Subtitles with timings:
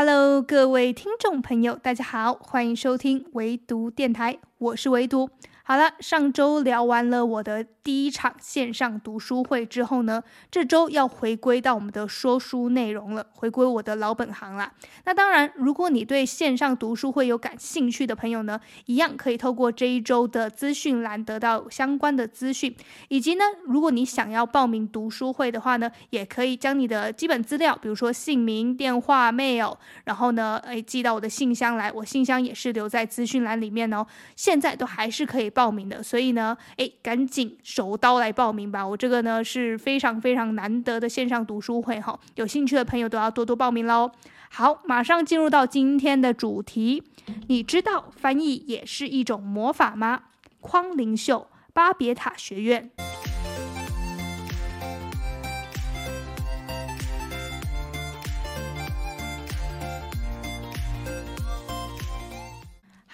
[0.00, 5.28] Hello，各位听众朋友，大家好，欢迎收听唯独电台，我是唯独。
[5.70, 14.72] 好了，上周聊完了我的第一场线上读书会之后呢，这周要回归到我们的说书内容了，回归我的老本行啦。
[15.04, 22.74] 那当然，如果你对线上读书会有感兴趣的朋友呢，一样可以透过这一周的资讯栏得到相关的资讯，
[23.08, 34.06] 以及呢，如果你想要报名读书会的话呢，也可以将你的基本资料，比如说姓名、电话、mail，然后呢，诶，寄到我的信箱来，我信箱也是留在资讯栏里面哦。
[34.34, 35.52] 现在都还是可以。
[35.58, 38.86] 报名的，所以呢，哎，赶紧手刀来报名吧！
[38.86, 44.08] 我这个呢是非常非常难得的线上读书会哈，有兴趣的朋友都要多多报名喽。
[44.50, 47.02] 好，马上进入到今天的主题。
[47.48, 50.20] 你知道翻译也是一种魔法吗？
[50.60, 52.92] 匡灵秀，巴别塔学院。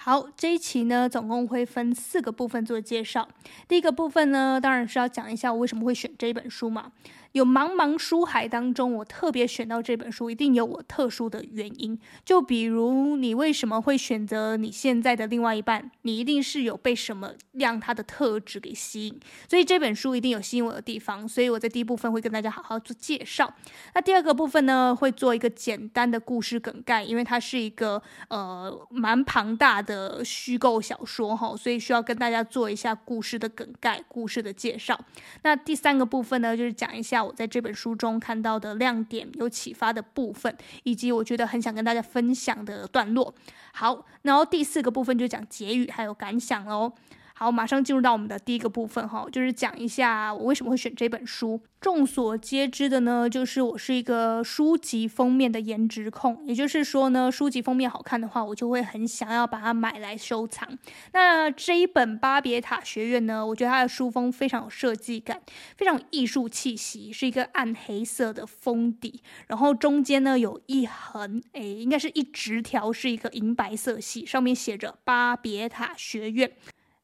[0.05, 3.27] 好，这一期呢，总共会分四个部分做介绍。
[3.67, 6.91] 第一个部分呢，当然是要讲一下我为什么会选这本书嘛。
[7.35, 11.99] 有茫茫书海当中，我特别选到这本书，一定有我特殊的原因。
[12.23, 19.19] 就比如你为什么会选择你现在的另外一半，你一定是有被什么让他的特质给吸引，
[19.49, 21.27] 所以这本书一定有吸引我的地方。
[21.27, 23.53] 所以我在第一部分会跟大家好好做介绍。
[23.93, 34.97] 那第二个部分呢，会做一个简单的故事梗概，因为它是一个呃蛮庞大的虚构小说哈，所以需要跟大家做一下故事的梗概、故事的介绍。
[35.43, 37.24] 那第三个部分呢，就是讲一下。
[37.25, 43.33] 我在这本书中看到的亮点、有启发的部分，以及我觉得很想跟大家分享的段落。
[43.73, 46.93] 好，然后第四个部分就讲结语还有感想喽。
[47.37, 51.59] 好，马上进入到我们的第一个部分哈，就是讲一下我为什么会选这本书。
[51.81, 60.65] 众所皆知的呢，就是我是一个书籍封面的颜值控，也就是说呢，书籍封面好看的话，我就会很想要把它买来收藏。
[61.11, 65.41] 那这一本《巴别塔学院》呢，我觉得它的书封非常有设计感，
[65.75, 76.51] 非常有艺术气息，是一个暗黑色的封底，然后中间呢有一横，诶，应该是一直条，是一个银白色系，上面写着“巴别塔学院”。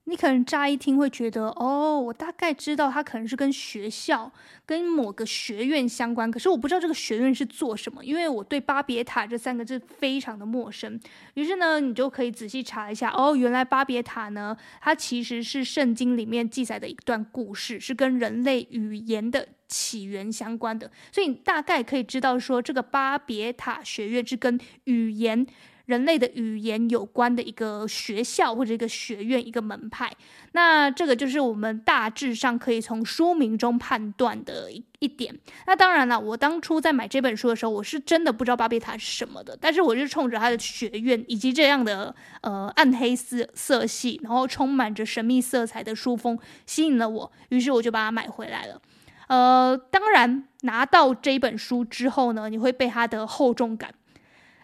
[0.06, 4.30] 你可能乍一听会觉得，哦，我大概知道它可能是跟学校、
[4.66, 11.00] 跟某个学院相关，可是我不知道这个学院是做什么，因为我对巴别塔这三个字非常的陌生。
[11.36, 25.46] 于是呢，你就可以仔细查一下，哦，原来巴别塔呢，它其实是圣经里面记载的一段故事，是跟人类语言的起源相关的，所以你大概可以知道说，这个巴别塔学院是跟语言。
[25.91, 30.09] 人类的语言有关的一个学校或者一个学院、一个门派，
[30.53, 35.38] 那这个就是我们大致上可以从书名中判断的一一点。
[35.68, 48.81] 那当然了，我当初在买这本书的时候，我是真的不知道巴别塔是什么的，但是我就冲着它的学院以及这样的呃暗黑色色系，然后充满着神秘色彩的书风吸引了我，于是我就把它买回来了。
[49.28, 53.94] 呃，当然拿到这本书之后呢，你会被它的厚重感。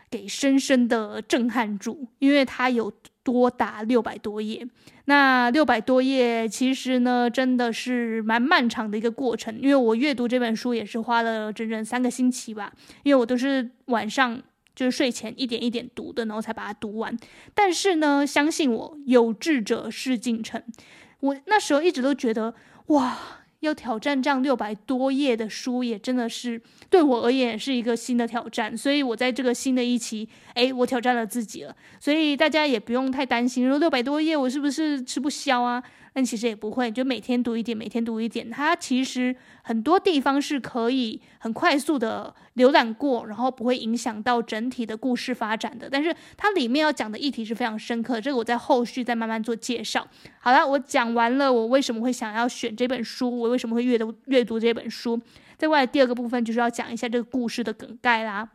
[0.10, 2.92] 给深深的震撼住，因为它有
[3.24, 4.66] 多达六百多页。
[5.06, 9.58] 那六百多页其实呢，真的是蛮漫长的一个过程。
[9.62, 12.72] 因为我阅读这本书也是花了整整三个星期吧，
[13.04, 14.42] 因为我都是晚上
[14.76, 17.18] 就是睡前一点一点读的，然后才把它读完。
[17.54, 20.62] 但是呢，相信我，有志者事竟成。
[21.20, 22.54] 我那时候一直都觉得，
[22.88, 23.37] 哇。
[23.62, 28.78] 要挑战这样六百多页的书，也真的是对我而言是一个新的挑战。
[28.78, 31.76] 所以我在这个新的一期，哎，我挑战了自己了。
[32.00, 35.84] 所以大家也不用太担心，说六百多页我是不是吃不消啊？
[36.18, 38.50] 但其实也不会，就每天读一点，每天读一点。
[38.50, 45.88] 它其实很多地方是可以很快速的浏览过，然后不会影响到整体的故事发展的。
[45.88, 50.08] 但是它里面要讲的议题是非常深刻，这个我在后续再慢慢做介绍。
[50.40, 55.22] 好了，我讲完了，我为什么会想要选这本书，我为什么会阅读阅读这本书。
[55.56, 58.50] 在外第二个部分就是要讲一下这个故事的梗概啦。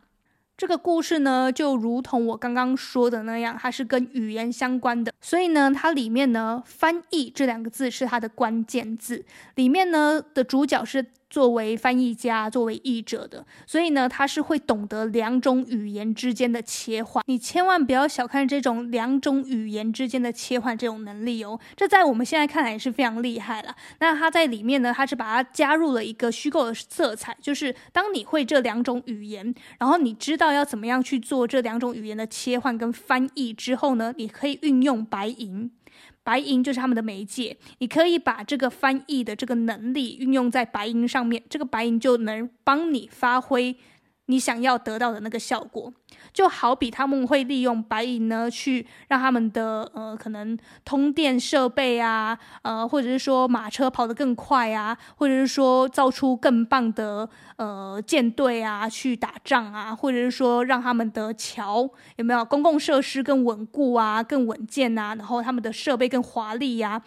[0.55, 11.05] 这个故事呢，就如同我刚刚说的那样，它是跟语言相关的，所以呢，它里面呢，翻译这两个字是它的关键字，里面呢的主角是。
[11.33, 17.23] 作为翻译家，作为译者的，所以呢，他是会懂得两种语言之间的切换。
[17.25, 23.75] 你千万不要小看这种两种语言之间的切换这种能力哦，这在我们现在看来也是非常厉害了。
[23.97, 35.71] 那他在里面呢，他是把它加入了一个虚构的色彩，就是当你会这两种语言，然后你知道要怎么样去做这两种语言的切换跟翻译之后呢，你可以运用白银。
[36.23, 43.75] 白银就是他们的媒介，你可以把这个翻译的这个能力运用在白银上面，这个白银就能帮你发挥
[44.27, 45.91] 你想要得到的那个效果，
[46.31, 67.01] 就好比他们会利用白银呢，去让他们的呃可能通电设备啊，呃或者是说马车跑得更快啊，或者是说造出更棒的呃舰队啊去打仗啊，或者是说让他们的桥有没有公共设施更稳固啊，更稳健啊，然后他们的设备更华丽呀。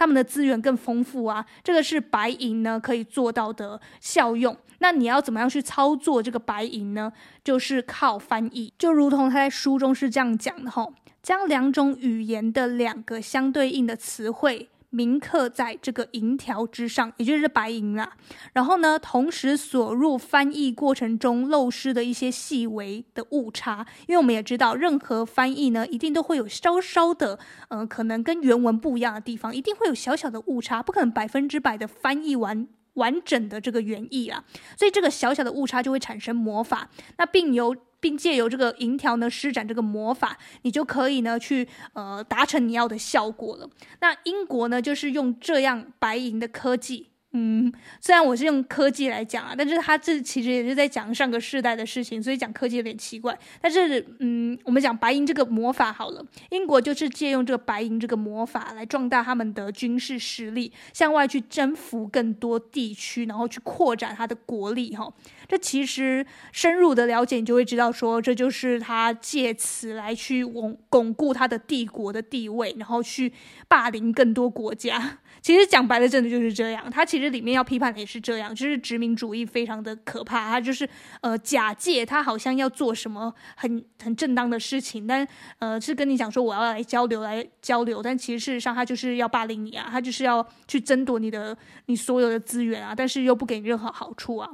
[0.00, 4.56] 他们的资源更丰富啊，这个是白银呢可以做到的效用。
[4.78, 7.12] 那你要怎么样去操作这个白银呢？
[7.44, 14.70] 就是靠翻译，就如同他在书中是这样讲的吼，将两种语言的两个相对应的词汇。
[14.90, 18.12] 铭刻在这个银条之上，也就是白银啦。
[18.52, 27.38] 然后呢，同时锁入翻译过程中漏失的一些细微的误差，因为我们也知道，任何翻译呢，一定都会有稍稍的，
[27.68, 34.44] 呃，可能跟原文不一样的地方，一定会有小小的误差，不可能百分之百的翻译完完整的这个原意啊。
[34.76, 37.76] 所以这个小小的误差就会产生魔法，那并由。
[38.02, 43.68] 并借由这个银条呢，施展这个魔法，你就可以呢去呃达成你要的效果了。
[44.00, 47.09] 那英国呢，就是用这样白银的科技。
[47.32, 53.38] 嗯，虽然我是用科技来讲啊，但是他这其实也是在讲上个世代的事情，所以讲科技有点奇怪。
[53.60, 64.96] 但是，嗯，我们讲白银这个魔法好了，英国就是借用这个白银这个魔法来壮大他们的军事实力，向外去征服更多地区，然后去扩展他的国力。
[64.96, 65.08] 哈，
[65.46, 73.32] 这其实深入的了解，你就会知道说，这就是他借此来去巩巩固他的帝国的地位，然后去
[73.68, 75.18] 霸凌更多国家。
[75.42, 76.90] 其实讲白了，真的就是这样。
[76.90, 80.50] 他其实里面要批判的也是这样，就是殖民主义非常的可怕。
[80.50, 80.88] 他就是
[81.22, 85.26] 呃假借他好像要做什么很很正当的事情，但
[85.58, 91.56] 呃是跟你讲说我要来交流来交流，但其实事实上他就是要霸凌你啊，他就是要去争夺你的
[91.86, 94.50] 你所有的资源啊，但是又不给你任何好处啊。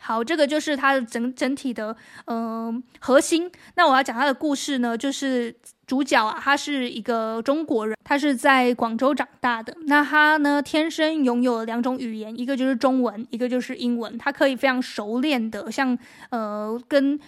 [0.00, 3.50] 好，这个就是他的整整体的嗯、核心。
[3.76, 5.56] 那我要讲他的故事呢，就是。
[5.92, 9.76] 主角啊，他是一个中国人，他是在广州长大的。
[9.84, 14.16] 那他呢，天生拥有两种语言，一个就是中文，一个就是英文。
[14.16, 15.98] 他可以非常熟练的，像
[16.30, 17.20] 呃，跟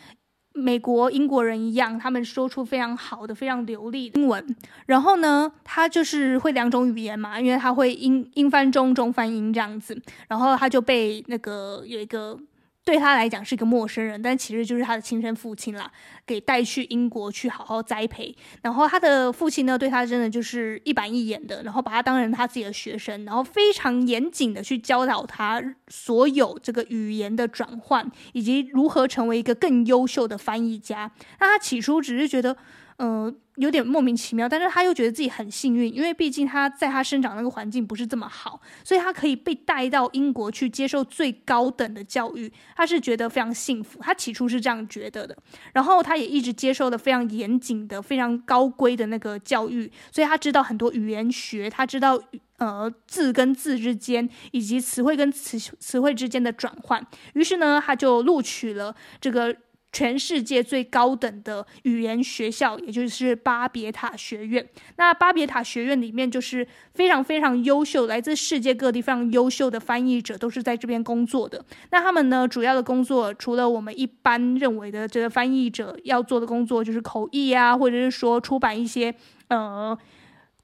[0.54, 4.56] 美国英国人一样，他们说出非常好的、非常流利的英文。
[4.86, 9.94] 然后呢，他就是会两种语言嘛，因为他会英英翻中，中翻英这样子。
[10.26, 12.40] 然后他就被那个有一个。
[12.84, 15.90] 对他来讲是一个陌生人，但其实就是他的亲生父亲啦，
[16.26, 18.36] 给带去英国去好好栽培。
[18.60, 31.10] 然后他的父亲呢，对他真的就是一板一眼的，然后把他当成他自己的学生，然后非常严谨的去教导他所有这个语言的转换，以及如何成为一个更优秀的翻译家。
[31.40, 32.56] 那他起初只是觉得。
[32.96, 43.98] 呃，有点莫名其妙，但是他又觉得自己很幸运，因为毕竟他在他生长那个环境不是这么好，所以他可以被带到英国去接受最高等的教育，他是觉得非常幸福。
[44.00, 45.36] 他起初是这样觉得的，
[45.72, 52.16] 然后他也一直接受的非常严谨的、非常高规的那个教育，所以他知道很多语言学，他知道
[52.58, 59.56] 呃字跟字之间以及词汇跟词词汇之间的转换，于是呢，他就录取了这个。
[59.94, 64.68] 全世界最高等的语言学校，也就是巴别塔学院。
[64.96, 71.64] 那巴别塔学院里面就是非常非常优秀，来自世界各地非常优秀的翻译者都是在这边工作的。
[71.92, 79.14] 那他们呢，主要的工作除了我们一般认为的这个翻译者要做的工作，就是口译啊，或者是说出版一些
[79.46, 79.96] 呃。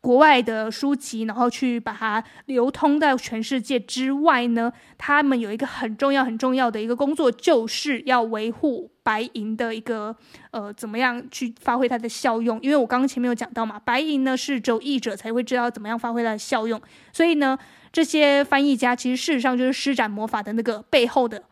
[0.00, 10.16] 国外的书籍，然后去把它流通到全世界之外呢，他们有一个很重要、很重要的一个工作，就是要维护白银的一个
[10.52, 12.58] 呃，怎么样去发挥它的效用？
[12.62, 16.80] 因为我刚刚前面有讲到嘛，白银呢是只有译者才会知道怎么样发挥它的效用，
[17.12, 17.58] 所以呢，
[17.92, 21.42] 这些翻译家其实事实上就是施展魔法的那个背后的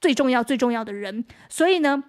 [0.00, 2.02] 最重要、最重要的人，所以呢，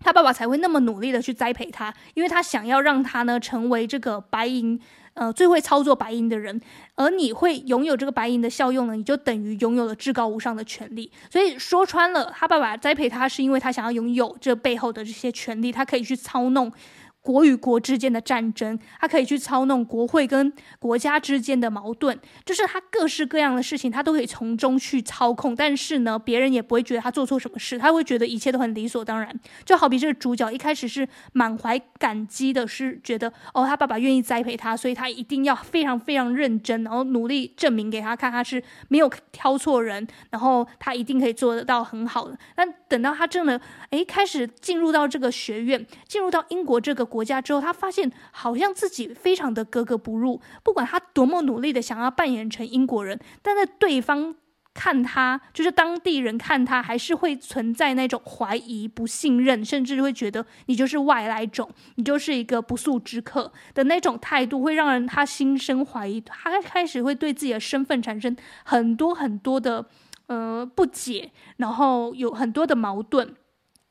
[0.00, 4.80] 他爸爸才会那么努力的去栽培他，因为他想要让他呢成为这个白银。
[5.14, 6.60] 呃，最会操作白银的人，
[6.94, 11.10] 而你会拥有这个白银的效用呢，你就等于拥有了至高无上的权利。
[11.28, 16.72] 所以说穿了，他爸爸栽培他，是因为他想要拥有这背后的这些权利，他可以去操弄。
[17.20, 25.54] 国与国之间的战争，他可以去操弄国会跟国家之间的矛盾，就是他各式各样的事情，他都可以从中去操控。
[25.54, 29.28] 但是呢，别人也不会觉得他做错什么事，他会觉得一切都很理所当然。
[29.64, 42.38] 就好比这个主角一开始是满怀感激的，是觉得哦，他爸爸愿意栽培他，所以他一定要非常非常认真，然后努力证明给他看，他是没有挑错人，然后他一定可以做得到很好的。
[42.54, 43.60] 但等到他真的
[43.90, 47.24] 诶开始进入到这个学院，进入到英国这个国。
[47.28, 50.40] 家之后，他发现好像自己非常的格格不入。
[50.62, 54.34] 不管他多么努力的想要扮演成英国人，但在对方
[54.72, 68.34] 看他，就是当地人看他，还是会存在那种怀疑、不信任，甚至会觉得你就是外来种，你就是一个不速之客的那种态度，会让人他心生怀疑，他开始会对自己的身份产生
[68.64, 69.84] 很多很多的
[70.28, 73.34] 呃不解，然后有很多的矛盾。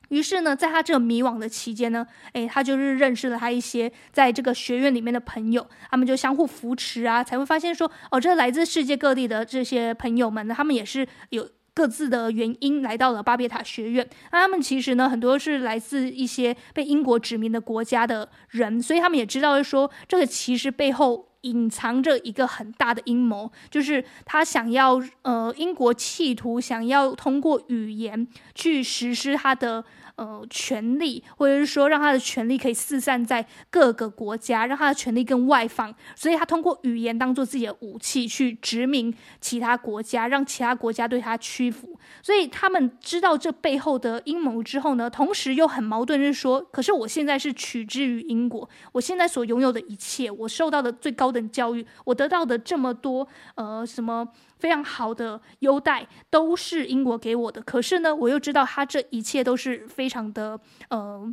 [0.08, 14.08] 于是呢，在他这迷惘的期间呢，诶，他就是认识了他一些在这个学院里面的朋友，他们就相互扶持啊，才会发现说，哦，这来自世界各地的这些朋友们呢，他们也是有各自的原因来到了巴别塔学院。
[14.32, 21.27] 那他们其实呢，很多是来自一些被英国殖民的国家的人，所以他们也知道说，这个其实背后。
[21.42, 29.84] 隐藏着一个很大的阴谋，就是他想要，呃，英国企图想要通过语言去实施他的。
[30.18, 41.96] 呃，权力，或者是说，让他的权力可以四散在各个国家，让他的权力更外放，所以他通过语言当做自己的武器去殖民其他国家，让其他国家对他屈服。
[42.20, 54.26] 所以他们知道这背后的阴谋之后呢，同时又很矛盾，就是说，可是我现在是取之于英国，我现在所拥有的一切，我受到的最高等教育，我得到的这么多，呃，什么？
[54.58, 60.58] 非常好的优待都是英国给我的，可是呢，我又知道他这一切都是非常的
[60.90, 61.32] 呃，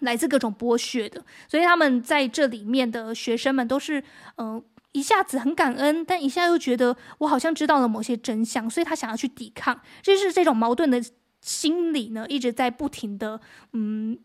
[0.00, 4.00] 来自各种剥削的，所以他们在这里面的学生们都是
[4.36, 11.02] 嗯、呃，一下子很感恩，但一下又觉得我好像知道了某些真相，所以他想要去抵抗，就是这种矛盾的
[11.40, 13.40] 心理呢，一直在不停的
[13.72, 14.18] 嗯。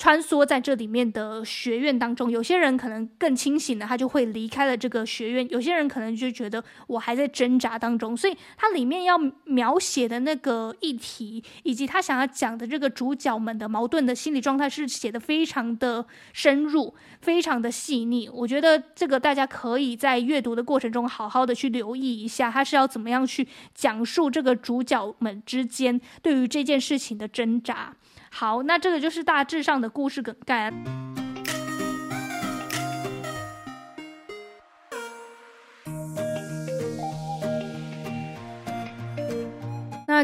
[0.00, 8.16] 穿梭在这里面的学院当中，有些人可能更清醒的，他就会离开了这个学院；有些人可能就觉得我还在挣扎当中。
[8.16, 18.26] 所以，他里面要描写的那个议题，以及他想要讲的这个主角们的矛盾的心理状态，是写得非常的深入，非常的细腻。
[18.26, 27.94] 我觉得这个大家可以在阅读的过程中好好的去留意一下，他是要怎么样去讲述这个主角们之间对于这件事情的挣扎。
[28.32, 30.72] 好，那这个就是大致上的故事梗概。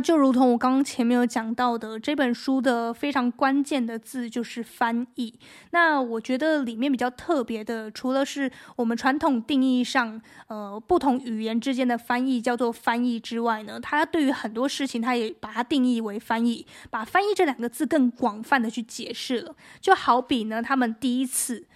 [0.00, 5.34] 就如同我刚刚前面有讲到的，这本书的非常关键的字就是翻译。
[5.70, 19.54] 那我觉得里面比较特别的，除了是我们传统定义上，呃，不同语言之间的翻译叫做翻译之外呢，它对于很多事情，它也把它定义为翻译，把翻译这两个字更广泛的去解释了。
[19.80, 21.66] 就好比呢，他们第一次。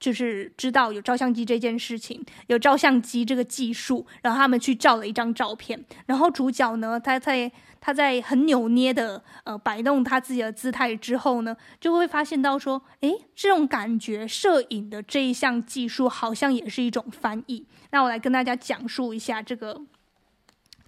[0.00, 7.50] 就是知道有照相机这件事情，有照相机这个技术，然后他们去照了一张照片，然后主角呢，他在
[7.80, 17.66] 他在很扭捏的呃摆弄他自己的姿态之后呢，就会发现到说，诶，这种感觉，摄影的这一项技术好像也是一种翻译。
[17.90, 19.80] 那我来跟大家讲述一下这个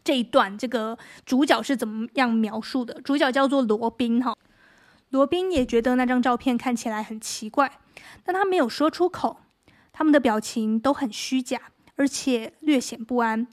[0.05, 3.01] 这一段，这个主角是怎么样描述的。
[3.03, 4.37] 主角叫做罗宾哈，
[5.11, 7.80] 罗宾也觉得那张照片看起来很奇怪。
[8.25, 9.41] 但他没有说出口，
[9.93, 11.61] 他们的表情都很虚假，
[11.97, 13.47] 而且略显不安。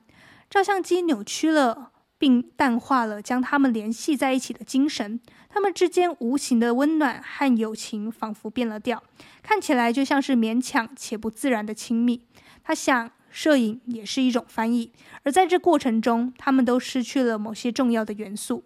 [0.49, 5.19] 照相机扭曲了，并淡化了将他们联系在一起的精神。
[5.49, 9.03] 他们之间无形的温暖和友情仿佛变了调，
[9.41, 12.25] 看起来就像是勉强且不自然的亲密。
[12.63, 14.91] 他想，摄影也是一种翻译，
[15.23, 18.63] 而在这过程中，他们都失去了某些重要的元素。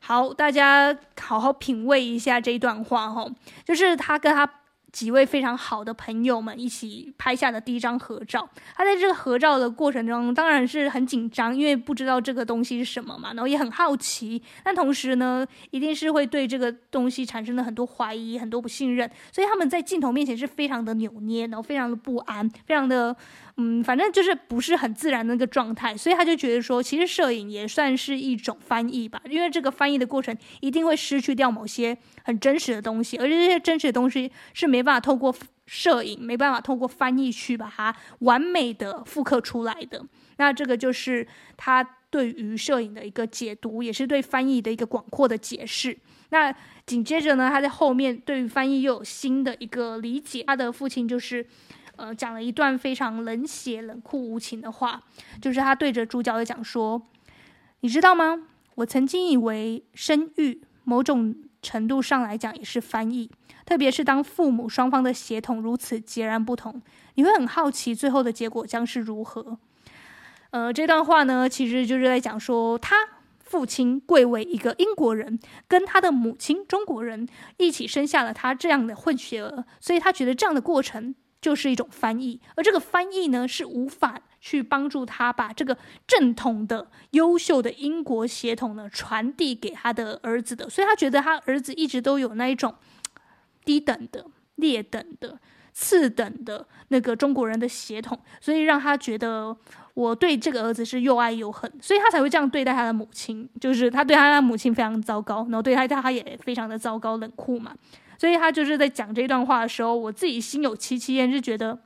[0.00, 3.26] 好，大家好好品味一下这一段话哈，
[3.64, 4.46] 就是他跟他
[4.94, 8.48] 几位非常好的朋友们一起拍下的第一张合照。
[8.76, 23.16] 他在这个合照的过程中，当然是很紧张，因为不知道这个东西是什么嘛，然后也很好奇，但同时呢，一定是会对这个东西产生了很多怀疑、很多不信任，所以他们在镜头面前是非常的扭捏，然后非常的不安，非常的。
[23.56, 35.32] 嗯，反正就是不是很自然的那个状态，所以他就觉得说，其实摄影也算是一种翻译吧，因为这个翻译的过程一定会失去掉某些很真实的东西，而且这些真实的东西是没办法透过
[35.66, 40.04] 摄影，没办法透过翻译去把它完美的复刻出来的。
[40.38, 41.24] 那这个就是
[41.56, 45.96] 他对于摄影的一个解读，也是对翻译的一个广阔的解释。
[46.30, 46.52] 那
[46.84, 50.42] 紧接着呢，他在后面对于翻译又有新的一个理解。
[50.44, 51.46] 他的父亲就是。
[51.96, 55.00] 呃，讲了一段非常冷血、冷酷无情的话，
[55.40, 57.00] 就是他对着主角的讲说
[57.82, 58.48] ：“你知道吗？
[58.74, 61.32] 我曾经以为生育某种
[61.64, 63.30] 程度上来讲也是翻译，
[63.64, 66.82] 特别是当父母双方的血统如此截然不同，
[67.14, 69.58] 你会很好奇最后的结果将是如何。”
[70.52, 72.94] 呃，这段话呢，其实就是在讲说，他
[73.40, 81.14] 父亲贵为一个英国人，跟他的母亲中国人一起生下了他这样的混血儿，所以他觉得这样的过程。
[81.40, 85.74] 就是一种翻译，而这个翻译呢，是无法去帮助他把这个
[86.06, 92.74] 正统的、优秀的英国血统呢传递给他的儿子的，所以他觉得他儿子一直都有那一种
[93.64, 95.38] 低等的、劣等的。
[95.76, 99.56] 次等的那个中国人的血统，所以让他觉得
[99.94, 107.74] 我对这个儿子是又爱又恨，所以他才会这样对待他的母亲，就是他对他的母亲非常糟糕，然后对他他也非常的糟糕冷酷嘛，
[108.16, 111.76] 所以他就是在讲这段话的时候，我自己心有戚戚焉，就觉得，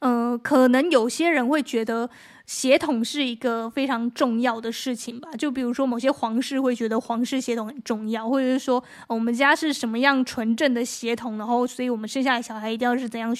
[0.00, 2.08] 呃，可能有些人会觉得。
[2.48, 13.36] 血统是一个非常重要的事情吧，就比如说某些皇室会觉得皇室血统很重要，或者是说我们家是什么样纯正的血统，然后所以我们生下来小孩一定要是怎样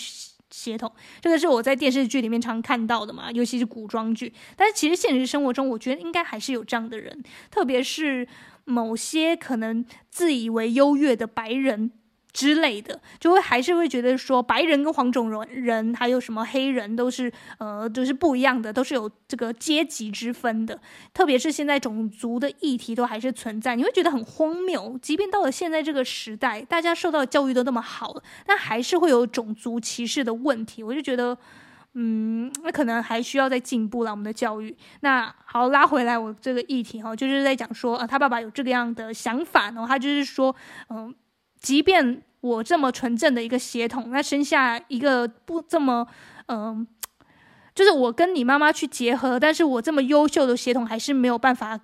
[0.50, 4.30] 血统，这个是我在电视剧里面常看到的嘛，尤其是古装剧。
[4.54, 8.28] 但是其实现实生活中，我觉得应该还是有这样的人，特别是
[8.66, 11.92] 某些可能自以为优越的白人。
[12.38, 20.80] 之类的，就会还是会觉得说，白人跟黄种人人还有什么黑人都是呃都是不一样的，都是有这个阶级之分的。
[21.12, 24.96] 特别是现在种族的议题都还是存在，你会觉得很荒谬。
[25.02, 30.84] 即便到了现在这个时代，大家受到教育都那么好了，但还是会有种族歧视的问题。
[30.84, 31.36] 我就觉得，
[31.94, 34.76] 嗯，那可能还需要再进步了我们的教育。
[35.00, 40.54] 那好，拉回来我这个议题哈，就是在讲说啊，他爸爸有这个样的想法，然后他就是说，
[40.90, 41.12] 嗯。
[41.60, 46.06] 即便我这么纯正的一个血统，那生下一个不这么，
[46.46, 46.86] 嗯、
[47.74, 51.80] 就是我跟你妈妈去结合，但是我这么优秀的血统还是没有办法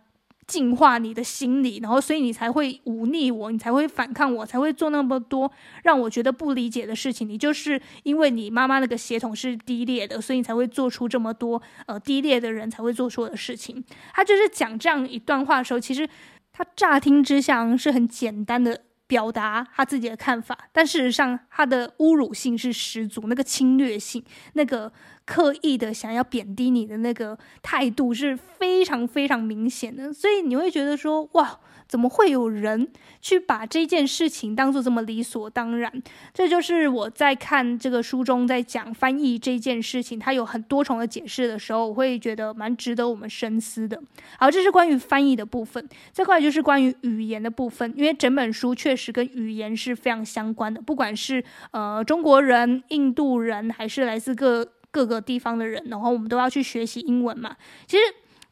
[0.47, 5.51] 净化你的心理，然后所以你才会忤逆我，你才会反抗我，才会做那么多
[5.83, 7.29] 让我觉得不理解的事情。
[7.29, 13.83] 你就是因为你妈妈那个血统是低劣的，所以你才会做出这么多呃低劣的人才会做出的事情。
[14.13, 16.09] 他就是讲这样一段话的时候，其实
[16.53, 18.83] 他乍听之下是很简单的。
[19.07, 24.93] 表达他自己的看法，但事实上他的侮辱性是十足，那个侵略性，那个
[25.25, 31.61] 刻意的想要贬低你的那个态度是非常非常明显的，所以你会觉得说，哇。
[31.95, 32.89] 怎么会有人
[33.21, 36.03] 去把这件事情当做这么理所当然？
[36.33, 44.03] 这就是我在看这个书中在讲翻译这件事情，它有很多重的解释的时候，我会觉得蛮值得我们深思的。
[44.41, 45.89] 好，这是关于翻译的部分。
[46.13, 57.55] 这块就是关于语言的部分，因为整本书确实跟语言是非常相关的，不管是呃中国人、印度人，还是来自各各个地方的人，然后我们都要去学习英文嘛。
[57.87, 58.03] 其实。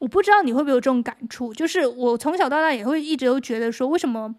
[0.02, 4.34] 我不知道你会不会有这种感触，就是我从小到大也会一直都觉得说，为什么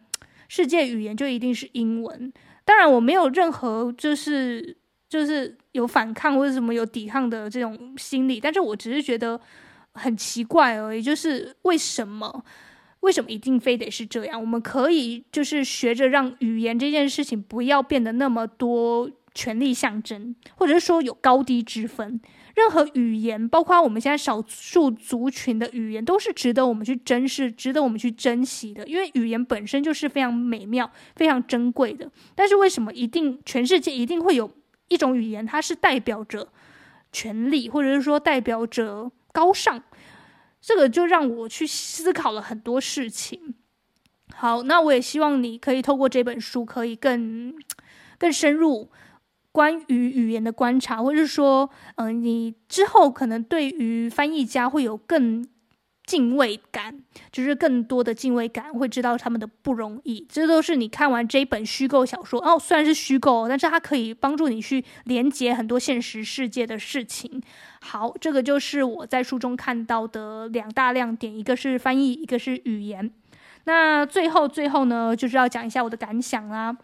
[0.50, 2.34] 世界语言就一定是英文？
[2.66, 4.76] 当然，我没有任何就是
[5.08, 9.40] 就是有反抗或者什么有抵抗的这种心理，但是我只是觉得
[9.94, 12.44] 很奇怪而已，就是为什么
[13.00, 14.42] 为什么一定非得是这样？
[14.42, 22.20] 我们可以就是学着让语言这件事情不要变得那么多权力象征，或者是说有高低之分。
[22.56, 28.86] 任何语言，包括我们现在少数族群的语言，都是值得我们去珍视、值得我们去珍惜的。
[28.88, 32.10] 因为语言本身就是非常美妙、非常珍贵的。
[32.36, 34.52] 但是为什么一定全世界一定会有
[34.90, 36.48] 一种语言，它是代表着
[37.12, 39.82] 权力，或者是说代表着高尚？
[40.62, 43.56] 这个就让我去思考了很多事情。
[44.36, 47.54] 好，那我也希望你可以透过这本书，可以更
[48.18, 48.90] 更深入。
[49.54, 55.48] 关于语言的观察，或者是说，嗯、你之后可能对于翻译家会有更
[56.06, 57.00] 敬畏感，
[57.32, 60.26] 就是更多的敬畏感，会知道他们的不容易。
[60.28, 67.42] 这都是你看完这一本虚构小说哦，虽然是虚构，但是它可以帮助你去连接很多现实世界的事情。
[67.80, 73.12] 好，这个就是我在书中看到的两大亮点，一个是翻译，一个是语言。
[73.66, 76.76] 那最后最后呢，就是要讲一下我的感想啦。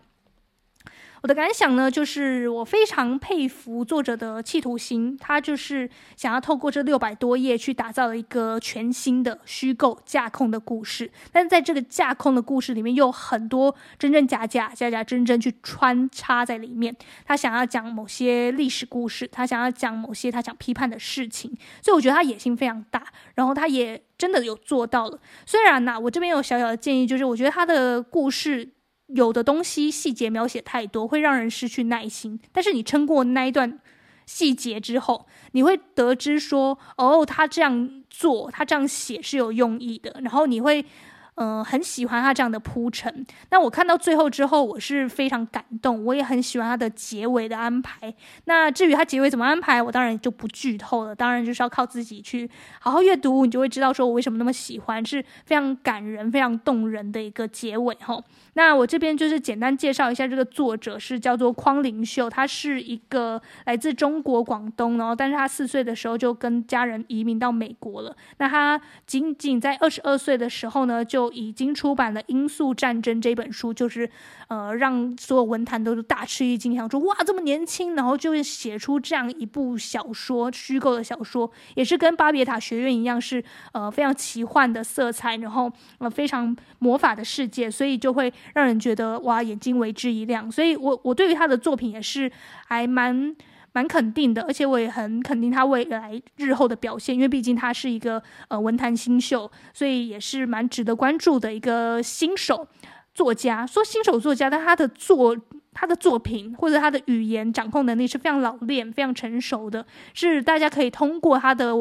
[1.22, 16.96] 我的感想呢，就是我非常佩服作者的企图心，他就是想要透过这六百多页去打造一个全新的虚构架空的故事，但是在这个架空的故事里面，又有很多真真假假、假假真真去穿插在里面。
[17.26, 21.52] 他想要讲某些历史故事，他想要讲某些他想批判的事情，
[21.82, 23.04] 所以我觉得他野心非常大，
[23.36, 25.20] 然后他也真的有做到了。
[25.46, 28.70] 虽然呢、我这边有小小的建议，就是我觉得他的故事。
[29.10, 32.40] 有的东西细节描写太多，会让人失去耐心。
[32.52, 33.80] 但是你撑过那一段
[34.26, 40.16] 细节之后，你会得知说，哦，他这样做，他这样写是有用意的。
[40.22, 40.86] 然后你会，
[41.34, 43.26] 呃，很喜欢他这样的铺陈。
[43.50, 48.14] 那我看到最后之后，我是非常感动，我也很喜欢他的结尾的安排。
[48.46, 51.16] 那至于他结尾怎么安排，我当然就不剧透了。
[51.16, 52.48] 当然就是要靠自己去
[52.82, 58.22] 好好阅读，你就会知道说我为什么那么喜欢，是非常感人、非常动人的一个结尾哈。
[58.60, 68.14] 那我这边就是简单介绍一下这个作者是叫做匡凌秀，他是一个来自中国广东，然后但是他四岁的时候就跟家人移民到美国了。
[68.38, 74.10] 那他仅仅在二十二岁的时候呢，就已经出版了《罂粟战争》这本书，就是
[74.50, 83.42] 呃，让所有文坛都是大吃一惊，想说哇，这么年轻，然后就会写出这样一部小说，虚构的小说，也是跟巴别塔学院一样，是
[83.72, 90.52] 呃非常奇幻的色彩，然后呃非常魔法的世界，所以就会让人觉得哇，眼睛为之一亮。
[90.52, 92.32] 所以我我对于他的作品也是
[92.68, 93.36] 还蛮。
[93.72, 102.68] 蛮肯定的，而且我也很肯定他未来日后的表现，因为毕竟他是一个呃文坛新秀，所以也是蛮值得关注的一个新手
[103.14, 103.68] 作家。
[103.68, 105.38] 说新手作家，但他的作
[105.72, 109.86] 他的作品或者他的语言掌控能力是非常老练、非常成熟的，
[110.16, 111.72] 是大家可以通过他的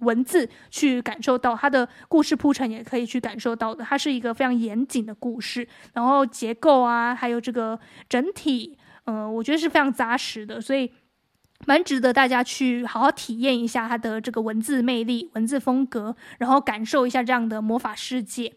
[0.00, 3.84] 文字去感受到它的故事铺陈，也可以去感受到的。
[3.84, 7.78] 它是一个非常严谨的故事，然后结构啊，还有这个
[8.08, 10.92] 整体，呃，我觉得是非常扎实的，所以。
[11.66, 18.52] 蛮值得大家去好好体验一下它的这个文字魅力、文字风格，然后感受一下这样的魔法世界。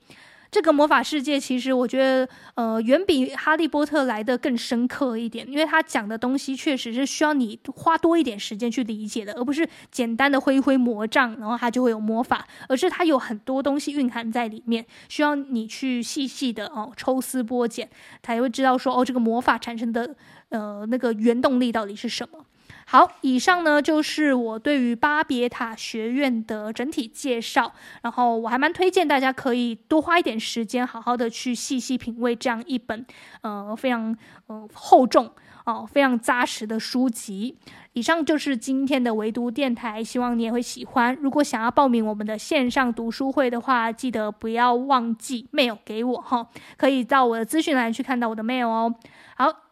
[0.49, 17.89] 这个魔法世界其实我觉得，呃，远比《哈利波特》来的更深刻一点，因为他讲的东西确实是需要你花多一点时间去理解的，而不是简单的挥一挥魔杖，然后它就会有魔法，而是它有很多东西蕴含在里面，需要你去细细的哦抽丝剥茧，
[18.23, 20.15] 才会知道说哦，这个魔法产生的
[20.49, 22.45] 呃那个原动力到底是什么。
[22.89, 27.73] 好，以上呢就是我对于巴别塔学院的整体介绍。
[28.01, 33.05] 然后我还蛮推荐大家可以多花一点时间，好好的去细细品味这样一本
[33.41, 35.29] 呃非常呃厚重
[35.65, 37.57] 哦、非常扎实的书籍。
[37.91, 41.13] 以上就是今天的唯读电台，希望你也会喜欢。
[41.19, 46.47] 如果想要报名我们的线上读书会的话，记得不要忘记 mail 给我哈，
[46.77, 48.95] 可以到我的资讯栏去看到我的 mail 哦。
[49.35, 49.66] 好。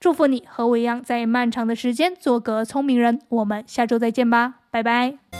[0.00, 3.20] 祝福你和我一样，在漫长的时间做个聪明人。
[3.28, 5.39] 我们下周再见吧，拜拜。